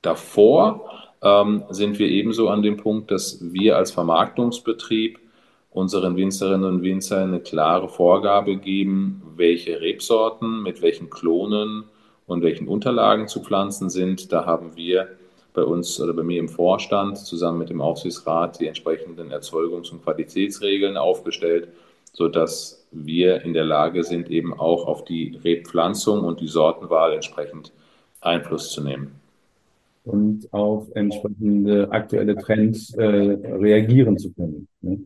Davor 0.02 0.90
ähm, 1.22 1.64
sind 1.70 2.00
wir 2.00 2.08
ebenso 2.08 2.50
an 2.50 2.62
dem 2.62 2.78
Punkt, 2.78 3.12
dass 3.12 3.40
wir 3.42 3.78
als 3.78 3.92
Vermarktungsbetrieb 3.92 5.20
unseren 5.72 6.16
Winzerinnen 6.16 6.68
und 6.68 6.84
Winzern 6.84 7.30
eine 7.30 7.40
klare 7.40 7.90
Vorgabe 7.90 8.58
geben, 8.58 9.22
welche 9.36 9.82
Rebsorten 9.82 10.64
mit 10.64 10.82
welchen 10.82 11.10
Klonen 11.10 11.86
und 12.26 12.44
welchen 12.44 12.68
Unterlagen 12.68 13.28
zu 13.28 13.42
pflanzen 13.42 13.90
sind. 13.90 14.32
Da 14.32 14.46
haben 14.46 14.76
wir 14.76 15.10
bei 15.54 15.64
uns 15.64 16.00
oder 16.00 16.14
bei 16.14 16.24
mir 16.24 16.40
im 16.40 16.50
Vorstand 16.50 17.18
zusammen 17.18 17.60
mit 17.60 17.70
dem 17.70 17.82
Aufsichtsrat 17.82 18.60
die 18.60 18.68
entsprechenden 18.68 19.32
Erzeugungs- 19.32 19.92
und 19.92 20.04
Qualitätsregeln 20.04 20.98
aufgestellt, 20.98 21.70
sodass 22.14 22.86
wir 22.92 23.42
in 23.42 23.54
der 23.54 23.66
Lage 23.66 24.04
sind, 24.04 24.30
eben 24.30 24.54
auch 24.54 24.88
auf 24.88 25.06
die 25.06 25.40
Rebpflanzung 25.44 26.24
und 26.24 26.40
die 26.40 26.48
Sortenwahl 26.48 27.14
entsprechend 27.14 27.72
Einfluss 28.22 28.72
zu 28.72 28.84
nehmen. 28.84 29.16
Und 30.06 30.52
auf 30.52 30.88
entsprechende 30.96 31.92
aktuelle 31.92 32.36
Trends 32.36 32.94
äh, 32.96 33.04
reagieren 33.04 34.18
zu 34.18 34.32
können. 34.34 34.68
Ne? 34.82 35.00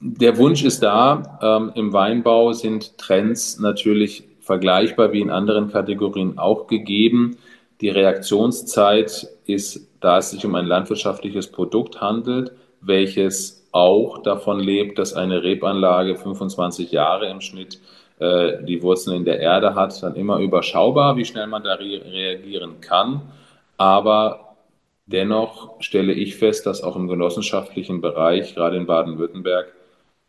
Der 0.00 0.36
Wunsch 0.36 0.62
ist 0.62 0.82
da. 0.82 1.38
Ähm, 1.42 1.72
Im 1.74 1.92
Weinbau 1.92 2.52
sind 2.52 2.98
Trends 2.98 3.58
natürlich 3.58 4.24
vergleichbar 4.40 5.12
wie 5.12 5.20
in 5.20 5.30
anderen 5.30 5.70
Kategorien 5.70 6.38
auch 6.38 6.66
gegeben. 6.66 7.38
Die 7.80 7.88
Reaktionszeit 7.88 9.26
ist, 9.46 9.88
da 10.00 10.18
es 10.18 10.30
sich 10.30 10.44
um 10.44 10.54
ein 10.54 10.66
landwirtschaftliches 10.66 11.50
Produkt 11.50 12.00
handelt, 12.00 12.52
welches 12.80 13.66
auch 13.72 14.22
davon 14.22 14.60
lebt, 14.60 14.98
dass 14.98 15.14
eine 15.14 15.42
Rebanlage 15.42 16.16
25 16.16 16.92
Jahre 16.92 17.28
im 17.28 17.40
Schnitt 17.40 17.80
äh, 18.18 18.62
die 18.64 18.82
Wurzeln 18.82 19.16
in 19.16 19.24
der 19.24 19.40
Erde 19.40 19.74
hat, 19.74 20.02
dann 20.02 20.14
immer 20.14 20.38
überschaubar, 20.38 21.16
wie 21.16 21.24
schnell 21.24 21.46
man 21.46 21.62
da 21.62 21.74
re 21.74 22.00
reagieren 22.04 22.80
kann. 22.80 23.22
Aber 23.76 24.56
dennoch 25.06 25.80
stelle 25.80 26.12
ich 26.12 26.36
fest, 26.36 26.66
dass 26.66 26.82
auch 26.82 26.96
im 26.96 27.08
genossenschaftlichen 27.08 28.00
Bereich, 28.00 28.54
gerade 28.54 28.76
in 28.76 28.86
Baden-Württemberg, 28.86 29.75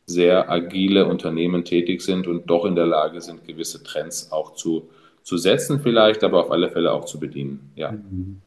sehr 0.07 0.49
agile 0.49 1.05
Unternehmen 1.05 1.65
tätig 1.65 2.01
sind 2.01 2.27
und 2.27 2.49
doch 2.49 2.65
in 2.65 2.75
der 2.75 2.85
Lage 2.85 3.19
sind, 3.21 3.45
gewisse 3.45 3.83
Trends 3.83 4.31
auch 4.31 4.53
zu, 4.53 4.89
zu 5.21 5.37
setzen, 5.37 5.81
vielleicht, 5.81 6.23
aber 6.23 6.39
auf 6.45 6.51
alle 6.51 6.69
Fälle 6.69 6.93
auch 6.93 7.05
zu 7.05 7.19
bedienen. 7.19 7.71
Ja. 7.75 7.91
Mhm. 7.91 8.41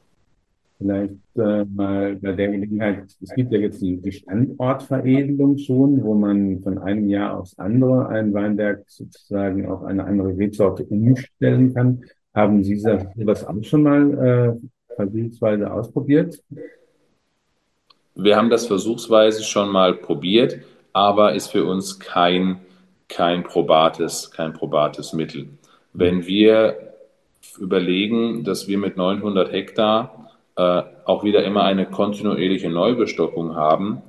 Vielleicht 0.78 1.12
äh, 1.36 1.64
mal 1.66 2.16
bei 2.16 2.32
der 2.32 2.48
Gelegenheit, 2.48 3.04
es 3.20 3.34
gibt 3.34 3.52
ja 3.52 3.58
jetzt 3.58 3.82
die, 3.82 3.98
die 3.98 4.12
Standortveredelung 4.12 5.58
schon, 5.58 6.02
wo 6.02 6.14
man 6.14 6.60
von 6.62 6.78
einem 6.78 7.06
Jahr 7.10 7.38
aufs 7.38 7.58
andere 7.58 8.08
ein 8.08 8.32
Weinberg 8.32 8.84
sozusagen 8.86 9.68
auf 9.68 9.84
eine 9.84 10.04
andere 10.04 10.28
Rebsorte 10.38 10.84
umstellen 10.84 11.74
kann. 11.74 12.02
Haben 12.34 12.64
Sie 12.64 12.80
das 13.16 13.46
auch 13.46 13.62
schon 13.62 13.82
mal 13.82 14.58
äh, 14.58 14.94
versuchsweise 14.96 15.70
ausprobiert? 15.70 16.42
Wir 18.14 18.36
haben 18.36 18.48
das 18.48 18.66
versuchsweise 18.66 19.42
schon 19.42 19.68
mal 19.68 19.94
probiert, 19.94 20.60
aber 20.92 21.34
ist 21.34 21.48
für 21.48 21.64
uns 21.64 21.98
kein, 21.98 22.60
kein, 23.08 23.42
probates, 23.44 24.30
kein 24.30 24.52
probates 24.52 25.12
Mittel. 25.12 25.48
Wenn 25.92 26.26
wir 26.26 26.94
überlegen, 27.58 28.44
dass 28.44 28.68
wir 28.68 28.78
mit 28.78 28.96
900 28.96 29.52
Hektar 29.52 30.30
äh, 30.56 30.82
auch 31.04 31.24
wieder 31.24 31.44
immer 31.44 31.64
eine 31.64 31.86
kontinuierliche 31.86 32.70
Neubestockung 32.70 33.56
haben, 33.56 34.02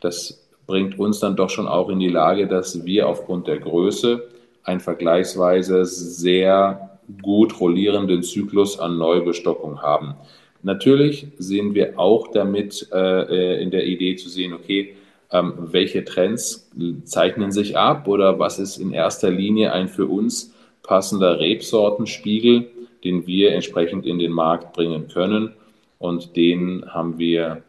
das 0.00 0.46
bringt 0.66 0.98
uns 0.98 1.20
dann 1.20 1.36
doch 1.36 1.50
schon 1.50 1.68
auch 1.68 1.88
in 1.88 2.00
die 2.00 2.08
Lage, 2.08 2.46
dass 2.46 2.84
wir 2.84 3.08
aufgrund 3.08 3.46
der 3.46 3.58
Größe 3.58 4.28
einen 4.64 4.80
vergleichsweise 4.80 5.84
sehr 5.84 6.98
gut 7.22 7.60
rollierenden 7.60 8.22
Zyklus 8.22 8.78
an 8.78 8.98
Neubestockung 8.98 9.80
haben. 9.80 10.14
Natürlich 10.62 11.28
sind 11.38 11.74
wir 11.74 11.98
auch 11.98 12.28
damit 12.32 12.88
äh, 12.92 13.62
in 13.62 13.70
der 13.70 13.86
Idee 13.86 14.16
zu 14.16 14.28
sehen, 14.28 14.52
okay, 14.52 14.96
ähm, 15.32 15.54
welche 15.58 16.04
Trends 16.04 16.70
zeichnen 17.04 17.52
sich 17.52 17.76
ab 17.76 18.08
oder 18.08 18.38
was 18.38 18.58
ist 18.58 18.78
in 18.78 18.92
erster 18.92 19.30
Linie 19.30 19.72
ein 19.72 19.88
für 19.88 20.06
uns 20.06 20.54
passender 20.82 21.40
Rebsortenspiegel, 21.40 22.70
den 23.04 23.26
wir 23.26 23.52
entsprechend 23.52 24.06
in 24.06 24.18
den 24.18 24.32
Markt 24.32 24.72
bringen 24.72 25.08
können 25.08 25.52
und 25.98 26.36
den 26.36 26.84
haben 26.86 27.18
wir 27.18 27.62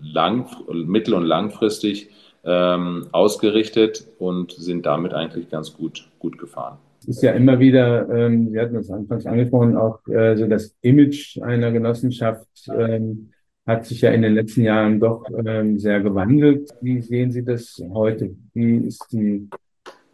lang, 0.00 0.46
mittel- 0.72 1.14
und 1.14 1.24
langfristig 1.24 2.10
ähm, 2.44 3.06
ausgerichtet 3.12 4.06
und 4.18 4.52
sind 4.52 4.86
damit 4.86 5.12
eigentlich 5.12 5.50
ganz 5.50 5.74
gut, 5.74 6.08
gut 6.18 6.38
gefahren. 6.38 6.78
Ist 7.06 7.22
ja 7.22 7.32
immer 7.32 7.58
wieder, 7.58 8.08
ähm, 8.08 8.50
Sie 8.50 8.60
hatten 8.60 8.76
es 8.76 8.90
anfangs 8.90 9.26
angesprochen, 9.26 9.76
auch 9.76 10.00
äh, 10.08 10.36
so 10.36 10.46
das 10.46 10.74
Image 10.82 11.38
einer 11.40 11.70
Genossenschaft 11.70 12.48
ähm, 12.68 13.30
hat 13.66 13.84
sich 13.84 14.00
ja 14.00 14.12
in 14.12 14.22
den 14.22 14.34
letzten 14.34 14.62
Jahren 14.62 15.00
doch 15.00 15.24
ähm, 15.44 15.78
sehr 15.78 16.00
gewandelt. 16.00 16.70
Wie 16.80 17.00
sehen 17.00 17.32
Sie 17.32 17.44
das 17.44 17.82
heute? 17.92 18.36
Wie 18.54 18.76
ist 18.86 19.06
die 19.10 19.48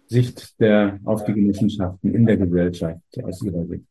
Sicht 0.06 0.58
der, 0.60 0.98
auf 1.04 1.24
die 1.24 1.34
Genossenschaften 1.34 2.14
in 2.14 2.24
der 2.24 2.38
Gesellschaft 2.38 3.00
aus 3.22 3.42
Ihrer 3.42 3.64
Sicht? 3.66 3.84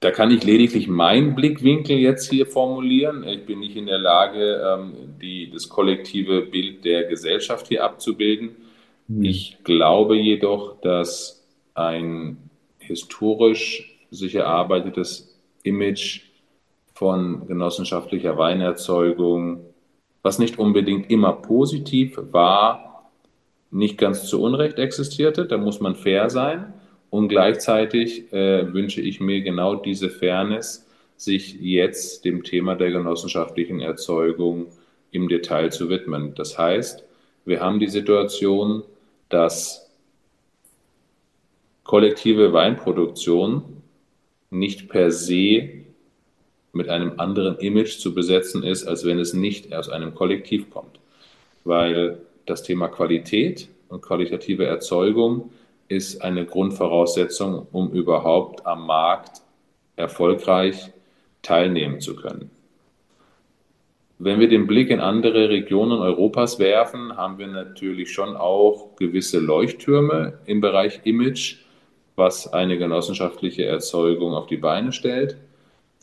Da 0.00 0.10
kann 0.10 0.32
ich 0.32 0.42
lediglich 0.42 0.88
meinen 0.88 1.36
Blickwinkel 1.36 1.96
jetzt 1.96 2.28
hier 2.28 2.46
formulieren. 2.46 3.22
Ich 3.24 3.46
bin 3.46 3.60
nicht 3.60 3.76
in 3.76 3.86
der 3.86 3.98
Lage, 3.98 4.60
ähm, 4.60 4.94
die, 5.20 5.48
das 5.50 5.68
kollektive 5.68 6.42
Bild 6.42 6.84
der 6.84 7.04
Gesellschaft 7.04 7.68
hier 7.68 7.84
abzubilden. 7.84 8.50
Mhm. 9.06 9.24
Ich 9.24 9.58
glaube 9.62 10.16
jedoch, 10.16 10.80
dass 10.80 11.46
ein 11.74 12.36
historisch 12.78 13.96
sich 14.10 14.34
erarbeitetes 14.34 15.38
Image 15.62 16.31
von 16.94 17.46
genossenschaftlicher 17.46 18.36
Weinerzeugung, 18.36 19.60
was 20.22 20.38
nicht 20.38 20.58
unbedingt 20.58 21.10
immer 21.10 21.32
positiv 21.32 22.18
war, 22.30 23.10
nicht 23.70 23.98
ganz 23.98 24.26
zu 24.26 24.42
Unrecht 24.42 24.78
existierte. 24.78 25.46
Da 25.46 25.56
muss 25.56 25.80
man 25.80 25.94
fair 25.94 26.30
sein. 26.30 26.74
Und 27.10 27.28
gleichzeitig 27.28 28.32
äh, 28.32 28.72
wünsche 28.72 29.00
ich 29.00 29.20
mir 29.20 29.42
genau 29.42 29.74
diese 29.74 30.08
Fairness, 30.08 30.86
sich 31.16 31.60
jetzt 31.60 32.24
dem 32.24 32.42
Thema 32.42 32.74
der 32.74 32.90
genossenschaftlichen 32.90 33.80
Erzeugung 33.80 34.66
im 35.10 35.28
Detail 35.28 35.70
zu 35.70 35.88
widmen. 35.88 36.34
Das 36.34 36.58
heißt, 36.58 37.04
wir 37.44 37.60
haben 37.60 37.80
die 37.80 37.88
Situation, 37.88 38.82
dass 39.28 39.90
kollektive 41.84 42.52
Weinproduktion 42.52 43.82
nicht 44.50 44.88
per 44.88 45.10
se 45.10 45.81
mit 46.72 46.88
einem 46.88 47.14
anderen 47.18 47.56
Image 47.58 47.98
zu 47.98 48.14
besetzen 48.14 48.62
ist, 48.62 48.86
als 48.86 49.04
wenn 49.04 49.18
es 49.18 49.34
nicht 49.34 49.74
aus 49.74 49.88
einem 49.88 50.14
Kollektiv 50.14 50.70
kommt. 50.70 50.98
Weil 51.64 52.18
das 52.46 52.62
Thema 52.62 52.88
Qualität 52.88 53.68
und 53.88 54.02
qualitative 54.02 54.64
Erzeugung 54.64 55.50
ist 55.88 56.22
eine 56.22 56.46
Grundvoraussetzung, 56.46 57.66
um 57.72 57.90
überhaupt 57.92 58.66
am 58.66 58.86
Markt 58.86 59.42
erfolgreich 59.96 60.90
teilnehmen 61.42 62.00
zu 62.00 62.16
können. 62.16 62.50
Wenn 64.18 64.38
wir 64.38 64.48
den 64.48 64.68
Blick 64.68 64.90
in 64.90 65.00
andere 65.00 65.48
Regionen 65.48 65.98
Europas 65.98 66.58
werfen, 66.58 67.16
haben 67.16 67.38
wir 67.38 67.48
natürlich 67.48 68.12
schon 68.12 68.36
auch 68.36 68.94
gewisse 68.96 69.40
Leuchttürme 69.40 70.38
im 70.46 70.60
Bereich 70.60 71.00
Image, 71.04 71.56
was 72.14 72.52
eine 72.52 72.78
genossenschaftliche 72.78 73.64
Erzeugung 73.64 74.34
auf 74.34 74.46
die 74.46 74.58
Beine 74.58 74.92
stellt. 74.92 75.36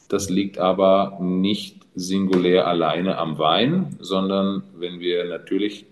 Das 0.09 0.29
liegt 0.29 0.57
aber 0.57 1.17
nicht 1.21 1.77
singulär 1.95 2.67
alleine 2.67 3.17
am 3.17 3.37
Wein, 3.37 3.95
sondern 3.99 4.63
wenn 4.77 4.99
wir 4.99 5.25
natürlich, 5.25 5.85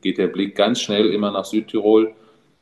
geht 0.00 0.18
der 0.18 0.28
Blick 0.28 0.56
ganz 0.56 0.80
schnell 0.80 1.10
immer 1.10 1.30
nach 1.30 1.44
Südtirol, 1.44 2.14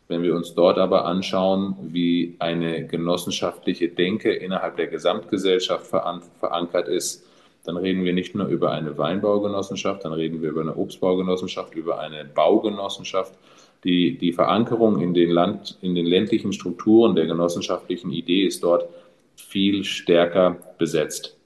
wenn 0.09 0.23
wir 0.23 0.35
uns 0.35 0.55
dort 0.55 0.79
aber 0.79 1.07
anschauen, 1.07 1.77
wie 1.85 2.35
eine 2.41 2.87
genossenschaftliche 2.87 3.89
Denke 3.89 4.33
innerhalb 4.33 4.77
der 4.77 4.89
Gesamtgesellschaft 4.89 5.87
verankert 5.87 6.89
ist, 6.89 7.27
dann 7.65 7.77
reden 7.77 8.05
wir 8.05 8.13
nicht 8.13 8.35
nur 8.35 8.47
über 8.49 8.73
eine 8.73 8.99
Weinbaugenossenschaft, 8.99 10.05
dann 10.05 10.13
reden 10.13 10.43
wir 10.43 10.51
über 10.51 10.63
eine 10.63 10.77
Obstbaugenossenschaft, 10.77 11.75
über 11.77 12.01
eine 12.01 12.25
Baugenossenschaft. 12.25 13.33
Die, 13.85 14.19
die 14.19 14.33
Verankerung 14.33 15.01
in 15.01 15.15
den, 15.15 15.31
Land, 15.31 15.79
in 15.81 15.95
den 15.95 16.07
ländlichen 16.07 16.53
Strukturen 16.53 17.15
der 17.15 17.27
genossenschaftlichen 17.27 18.11
Idee 18.11 18.47
ist 18.47 18.63
dort 18.63 18.89
viel 19.53 19.85
stärker 19.85 20.57
besetzt. 20.79 21.37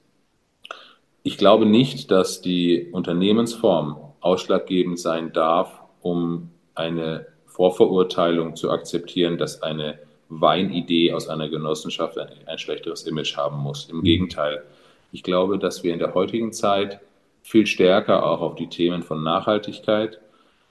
Ich 1.23 1.37
glaube 1.37 1.65
nicht, 1.65 2.09
dass 2.09 2.41
die 2.41 2.87
Unternehmensform 2.93 3.97
ausschlaggebend 4.21 4.97
sein 4.97 5.33
darf, 5.33 5.81
um 6.01 6.49
eine 6.73 7.27
Vorverurteilung 7.47 8.55
zu 8.55 8.71
akzeptieren, 8.71 9.37
dass 9.37 9.61
eine 9.61 9.99
Weinidee 10.29 11.11
aus 11.11 11.27
einer 11.27 11.49
Genossenschaft 11.49 12.17
ein, 12.17 12.29
ein 12.45 12.57
schlechteres 12.57 13.03
Image 13.03 13.35
haben 13.35 13.57
muss. 13.57 13.89
Im 13.89 14.03
Gegenteil, 14.03 14.63
ich 15.11 15.21
glaube, 15.21 15.59
dass 15.59 15.83
wir 15.83 15.91
in 15.91 15.99
der 15.99 16.13
heutigen 16.13 16.53
Zeit 16.53 17.01
viel 17.41 17.67
stärker 17.67 18.25
auch 18.25 18.39
auf 18.39 18.55
die 18.55 18.69
Themen 18.69 19.03
von 19.03 19.21
Nachhaltigkeit 19.21 20.21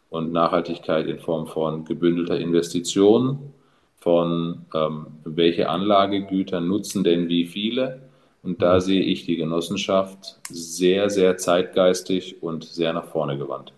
und 0.09 0.33
Nachhaltigkeit 0.33 1.07
in 1.07 1.19
Form 1.19 1.47
von 1.47 1.85
gebündelter 1.85 2.38
Investitionen, 2.38 3.52
von 4.07 4.67
ähm, 4.73 5.07
welche 5.25 5.69
Anlagegüter 5.69 6.61
nutzen 6.61 7.03
denn 7.03 7.29
wie 7.29 7.45
viele. 7.45 8.03
Und 8.45 8.63
da 8.63 8.81
sehe 8.81 9.03
ich 9.03 9.27
die 9.27 9.35
Genossenschaft 9.35 10.39
sehr, 10.49 11.11
sehr 11.11 11.37
zeitgeistig 11.39 12.41
und 12.41 12.63
sehr 12.63 12.93
nach 12.93 13.07
vorne 13.07 13.37
gewandt. 13.37 13.73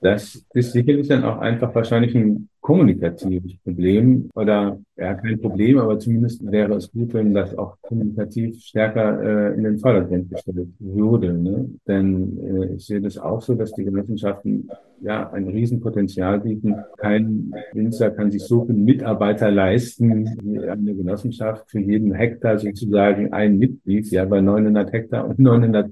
Das 0.00 0.46
ist 0.54 0.72
sicherlich 0.72 1.08
dann 1.08 1.24
auch 1.24 1.40
einfach 1.40 1.74
wahrscheinlich 1.74 2.14
ein 2.14 2.48
kommunikatives 2.60 3.56
Problem 3.64 4.28
oder 4.34 4.78
ja 4.96 5.14
kein 5.14 5.40
Problem, 5.40 5.78
aber 5.78 5.98
zumindest 5.98 6.44
wäre 6.50 6.74
es 6.74 6.92
gut, 6.92 7.14
wenn 7.14 7.32
das 7.32 7.56
auch 7.56 7.76
kommunikativ 7.80 8.60
stärker 8.60 9.22
äh, 9.22 9.54
in 9.54 9.64
den 9.64 9.78
Vordergrund 9.78 10.30
gestellt 10.30 10.68
würde. 10.78 11.32
Ne? 11.32 11.70
Denn 11.88 12.38
äh, 12.38 12.74
ich 12.74 12.86
sehe 12.86 13.00
das 13.00 13.16
auch 13.16 13.40
so, 13.40 13.54
dass 13.54 13.72
die 13.72 13.84
Genossenschaften 13.84 14.68
ja 15.00 15.30
ein 15.30 15.48
Riesenpotenzial 15.48 16.40
bieten. 16.40 16.76
Kein 16.98 17.54
Winzer 17.72 18.10
kann 18.10 18.30
sich 18.30 18.42
so 18.42 18.66
viele 18.66 18.78
Mitarbeiter 18.78 19.50
leisten 19.50 20.26
wie 20.42 20.58
eine 20.58 20.94
Genossenschaft 20.94 21.70
für 21.70 21.80
jeden 21.80 22.12
Hektar 22.12 22.58
sozusagen 22.58 23.32
ein 23.32 23.58
Mitglied. 23.58 24.10
Ja, 24.10 24.26
bei 24.26 24.42
900 24.42 24.92
Hektar 24.92 25.26
und 25.26 25.38
900 25.38 25.90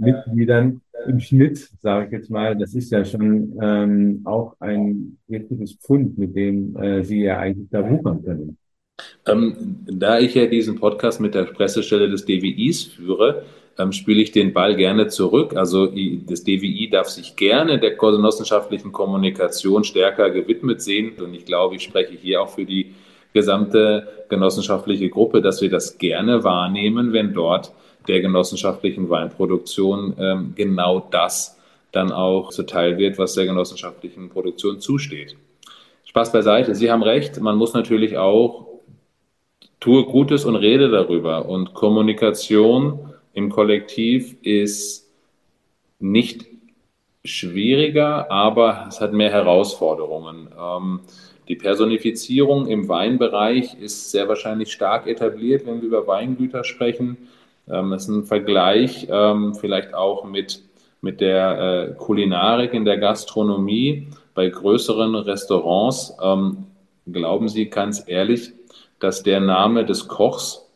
Mitgliedern 0.00 0.82
im 1.06 1.20
Schnitt, 1.20 1.70
sage 1.80 2.06
ich 2.06 2.12
jetzt 2.12 2.30
mal, 2.30 2.56
das 2.56 2.74
ist 2.74 2.90
ja 2.90 3.04
schon 3.04 3.58
ähm, 3.60 4.22
auch 4.24 4.56
ein 4.60 5.18
wirkliches 5.26 5.74
Pfund, 5.74 6.18
mit 6.18 6.34
dem 6.36 6.76
äh, 6.76 7.02
Sie 7.04 7.22
ja 7.22 7.38
eigentlich 7.38 7.68
da 7.70 7.88
wuchern 7.88 8.22
können. 8.24 8.56
Ähm, 9.26 9.76
da 9.86 10.18
ich 10.18 10.34
ja 10.34 10.46
diesen 10.46 10.78
Podcast 10.78 11.20
mit 11.20 11.34
der 11.34 11.44
Pressestelle 11.44 12.08
des 12.08 12.24
DWIs 12.24 12.84
führe, 12.84 13.44
ähm, 13.78 13.92
spiele 13.92 14.22
ich 14.22 14.32
den 14.32 14.52
Ball 14.52 14.76
gerne 14.76 15.08
zurück. 15.08 15.56
Also 15.56 15.86
das 15.86 16.44
DWI 16.44 16.90
darf 16.90 17.08
sich 17.08 17.36
gerne 17.36 17.78
der 17.78 17.96
genossenschaftlichen 17.96 18.92
Kommunikation 18.92 19.84
stärker 19.84 20.30
gewidmet 20.30 20.82
sehen. 20.82 21.12
Und 21.18 21.34
ich 21.34 21.44
glaube, 21.44 21.76
ich 21.76 21.82
spreche 21.82 22.14
hier 22.14 22.42
auch 22.42 22.50
für 22.50 22.64
die 22.64 22.94
gesamte 23.32 24.08
genossenschaftliche 24.28 25.08
Gruppe, 25.08 25.40
dass 25.40 25.62
wir 25.62 25.70
das 25.70 25.98
gerne 25.98 26.44
wahrnehmen, 26.44 27.12
wenn 27.12 27.32
dort 27.32 27.72
der 28.08 28.20
genossenschaftlichen 28.20 29.08
Weinproduktion 29.08 30.14
ähm, 30.18 30.52
genau 30.56 31.06
das 31.10 31.58
dann 31.92 32.12
auch 32.12 32.50
zuteil 32.50 32.98
wird, 32.98 33.18
was 33.18 33.34
der 33.34 33.46
genossenschaftlichen 33.46 34.28
Produktion 34.28 34.80
zusteht. 34.80 35.36
Spaß 36.04 36.32
beiseite, 36.32 36.74
Sie 36.74 36.90
haben 36.90 37.02
recht, 37.02 37.40
man 37.40 37.56
muss 37.56 37.74
natürlich 37.74 38.16
auch 38.16 38.66
tue 39.80 40.04
Gutes 40.04 40.44
und 40.44 40.56
rede 40.56 40.90
darüber. 40.90 41.46
Und 41.46 41.74
Kommunikation 41.74 43.14
im 43.32 43.50
Kollektiv 43.50 44.36
ist 44.42 45.08
nicht 45.98 46.46
schwieriger, 47.24 48.30
aber 48.30 48.86
es 48.88 49.00
hat 49.00 49.12
mehr 49.12 49.30
Herausforderungen. 49.30 50.48
Ähm, 50.58 51.00
die 51.48 51.56
Personifizierung 51.56 52.66
im 52.68 52.88
Weinbereich 52.88 53.74
ist 53.80 54.10
sehr 54.10 54.28
wahrscheinlich 54.28 54.72
stark 54.72 55.06
etabliert, 55.06 55.66
wenn 55.66 55.80
wir 55.80 55.88
über 55.88 56.06
Weingüter 56.06 56.64
sprechen. 56.64 57.16
Ähm, 57.70 57.90
das 57.90 58.02
ist 58.02 58.08
ein 58.08 58.24
Vergleich 58.24 59.06
ähm, 59.10 59.54
vielleicht 59.54 59.94
auch 59.94 60.24
mit, 60.24 60.62
mit 61.00 61.20
der 61.20 61.90
äh, 61.90 61.94
Kulinarik 61.94 62.74
in 62.74 62.84
der 62.84 62.98
Gastronomie. 62.98 64.08
Bei 64.34 64.48
größeren 64.48 65.14
Restaurants, 65.14 66.14
ähm, 66.22 66.66
glauben 67.10 67.48
Sie 67.48 67.70
ganz 67.70 68.04
ehrlich, 68.06 68.52
dass 68.98 69.22
der 69.22 69.40
Name 69.40 69.84
des 69.84 70.08
Kochs, 70.08 70.66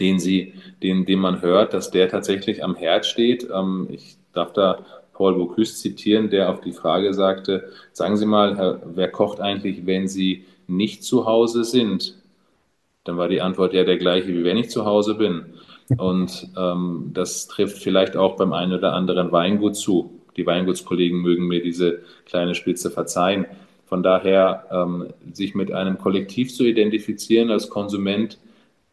den 0.00 0.18
Sie, 0.18 0.54
den, 0.82 1.04
den 1.06 1.18
man 1.18 1.42
hört, 1.42 1.74
dass 1.74 1.90
der 1.90 2.08
tatsächlich 2.08 2.64
am 2.64 2.76
Herd 2.76 3.06
steht. 3.06 3.48
Ähm, 3.52 3.88
ich 3.90 4.16
darf 4.32 4.52
da 4.52 4.84
Paul 5.12 5.34
Bocuse 5.34 5.74
zitieren, 5.74 6.30
der 6.30 6.50
auf 6.50 6.60
die 6.60 6.72
Frage 6.72 7.12
sagte, 7.12 7.70
sagen 7.92 8.16
Sie 8.16 8.26
mal, 8.26 8.80
wer 8.84 9.10
kocht 9.10 9.40
eigentlich, 9.40 9.84
wenn 9.84 10.06
Sie 10.06 10.44
nicht 10.68 11.02
zu 11.02 11.26
Hause 11.26 11.64
sind? 11.64 12.14
Dann 13.04 13.16
war 13.16 13.28
die 13.28 13.40
Antwort 13.40 13.74
ja 13.74 13.84
der 13.84 13.98
gleiche, 13.98 14.28
wie 14.28 14.44
wenn 14.44 14.56
ich 14.56 14.70
zu 14.70 14.84
Hause 14.84 15.14
bin. 15.16 15.46
Und 15.96 16.50
ähm, 16.56 17.10
das 17.14 17.46
trifft 17.46 17.78
vielleicht 17.78 18.16
auch 18.16 18.36
beim 18.36 18.52
einen 18.52 18.74
oder 18.74 18.92
anderen 18.92 19.32
Weingut 19.32 19.76
zu. 19.76 20.20
Die 20.36 20.46
Weingutskollegen 20.46 21.20
mögen 21.20 21.46
mir 21.46 21.62
diese 21.62 22.00
kleine 22.26 22.54
Spitze 22.54 22.90
verzeihen. 22.90 23.46
Von 23.86 24.02
daher, 24.02 24.66
ähm, 24.70 25.08
sich 25.32 25.54
mit 25.54 25.72
einem 25.72 25.98
Kollektiv 25.98 26.54
zu 26.54 26.64
identifizieren 26.64 27.50
als 27.50 27.70
Konsument, 27.70 28.38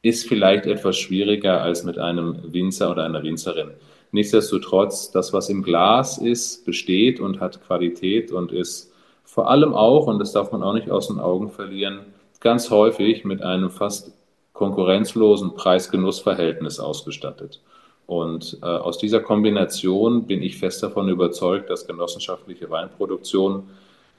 ist 0.02 0.28
vielleicht 0.28 0.68
etwas 0.68 0.98
schwieriger 0.98 1.62
als 1.62 1.84
mit 1.84 1.98
einem 1.98 2.54
Winzer 2.54 2.92
oder 2.92 3.04
einer 3.04 3.24
Winzerin. 3.24 3.72
Nichtsdestotrotz, 4.12 5.12
das, 5.12 5.34
was 5.34 5.50
im 5.50 5.64
Glas 5.64 6.18
ist, 6.18 6.66
besteht 6.66 7.20
und 7.20 7.42
hat 7.42 7.66
Qualität 7.66 8.32
und 8.32 8.54
ist 8.54 8.94
vor 9.24 9.50
allem 9.50 9.74
auch, 9.74 10.08
und 10.08 10.20
das 10.20 10.32
darf 10.32 10.52
man 10.54 10.64
auch 10.64 10.74
nicht 10.74 10.90
aus 10.90 11.08
den 11.08 11.20
Augen 11.20 11.50
verlieren, 11.50 12.00
ganz 12.40 12.70
häufig 12.70 13.25
mit 13.25 13.42
einem 13.42 13.70
fast 13.70 14.14
konkurrenzlosen 14.55 15.53
Preis-Genuss-Verhältnis 15.53 16.79
ausgestattet. 16.79 17.62
Und 18.07 18.57
äh, 18.62 18.65
aus 18.65 18.97
dieser 18.97 19.19
Kombination 19.19 20.25
bin 20.25 20.41
ich 20.41 20.57
fest 20.57 20.81
davon 20.81 21.09
überzeugt, 21.09 21.69
dass 21.69 21.85
genossenschaftliche 21.85 22.69
Weinproduktion 22.69 23.63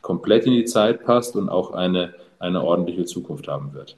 komplett 0.02 0.46
in 0.46 0.52
die 0.52 0.64
Zeit 0.64 1.04
passt 1.04 1.36
und 1.36 1.48
auch 1.48 1.72
eine, 1.72 2.14
eine 2.38 2.62
ordentliche 2.62 3.06
Zukunft 3.06 3.48
haben 3.48 3.72
wird. 3.72 3.96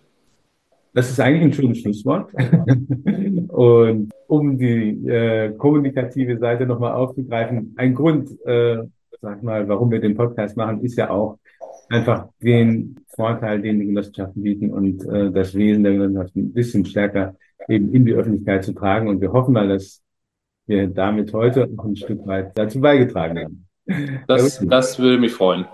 Das 0.94 1.10
ist 1.10 1.20
eigentlich 1.20 1.42
ein 1.42 1.52
schönes 1.52 1.78
Schlusswort. 1.78 2.30
und 3.48 4.10
um 4.28 4.58
die 4.58 5.08
äh, 5.08 5.52
kommunikative 5.52 6.38
Seite 6.38 6.66
nochmal 6.66 6.92
aufzugreifen, 6.92 7.74
ein 7.76 7.94
Grund, 7.94 8.30
äh, 8.46 8.78
sag 9.20 9.42
mal, 9.42 9.68
warum 9.68 9.90
wir 9.90 10.00
den 10.00 10.16
Podcast 10.16 10.56
machen, 10.56 10.82
ist 10.82 10.96
ja 10.96 11.10
auch 11.10 11.38
einfach 11.88 12.28
den 12.42 13.00
Vorteil, 13.08 13.60
den 13.62 13.80
die 13.80 13.86
Genossenschaften 13.86 14.42
bieten 14.42 14.70
und 14.70 15.04
äh, 15.06 15.30
das 15.30 15.54
Wesen 15.54 15.82
der 15.84 15.92
Genossenschaften 15.92 16.42
ein 16.46 16.52
bisschen 16.52 16.84
stärker 16.84 17.36
eben 17.68 17.92
in 17.92 18.04
die 18.04 18.14
Öffentlichkeit 18.14 18.64
zu 18.64 18.72
tragen. 18.72 19.08
Und 19.08 19.20
wir 19.20 19.32
hoffen 19.32 19.52
mal, 19.52 19.68
dass 19.68 20.02
wir 20.66 20.86
damit 20.88 21.32
heute 21.32 21.68
auch 21.76 21.84
ein 21.84 21.96
Stück 21.96 22.26
weit 22.26 22.56
dazu 22.56 22.80
beigetragen 22.80 23.38
haben. 23.38 23.64
Das, 24.26 24.62
das 24.66 24.98
würde 24.98 25.18
mich 25.18 25.32
freuen. 25.32 25.66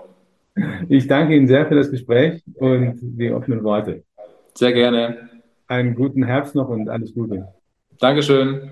Ich 0.87 1.07
danke 1.07 1.35
Ihnen 1.35 1.47
sehr 1.47 1.65
für 1.67 1.75
das 1.75 1.91
Gespräch 1.91 2.41
und 2.55 2.97
die 3.01 3.31
offenen 3.31 3.63
Worte. 3.63 4.03
Sehr 4.53 4.71
gerne. 4.71 5.29
Einen 5.67 5.95
guten 5.95 6.23
Herbst 6.23 6.55
noch 6.55 6.69
und 6.69 6.87
alles 6.87 7.13
Gute. 7.13 7.47
Dankeschön. 7.99 8.71